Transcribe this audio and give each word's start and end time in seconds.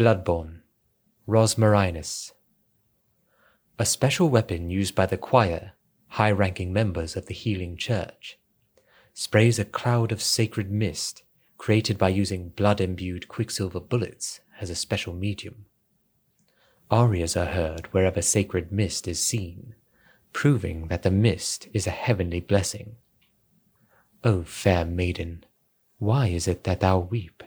Bloodborne, 0.00 0.62
Rosmarinus. 1.28 2.32
A 3.78 3.84
special 3.84 4.30
weapon 4.30 4.70
used 4.70 4.94
by 4.94 5.04
the 5.04 5.18
choir, 5.18 5.72
high 6.08 6.30
ranking 6.30 6.72
members 6.72 7.16
of 7.16 7.26
the 7.26 7.34
Healing 7.34 7.76
Church, 7.76 8.38
sprays 9.12 9.58
a 9.58 9.64
cloud 9.66 10.10
of 10.10 10.22
sacred 10.22 10.70
mist 10.70 11.22
created 11.58 11.98
by 11.98 12.08
using 12.08 12.48
blood 12.48 12.80
imbued 12.80 13.28
quicksilver 13.28 13.78
bullets 13.78 14.40
as 14.58 14.70
a 14.70 14.74
special 14.74 15.12
medium. 15.12 15.66
Arias 16.90 17.36
are 17.36 17.52
heard 17.52 17.84
wherever 17.92 18.22
sacred 18.22 18.72
mist 18.72 19.06
is 19.06 19.22
seen, 19.22 19.74
proving 20.32 20.88
that 20.88 21.02
the 21.02 21.10
mist 21.10 21.68
is 21.74 21.86
a 21.86 21.90
heavenly 21.90 22.40
blessing. 22.40 22.96
O 24.24 24.44
fair 24.44 24.86
maiden, 24.86 25.44
why 25.98 26.28
is 26.28 26.48
it 26.48 26.64
that 26.64 26.80
thou 26.80 26.98
weep? 26.98 27.42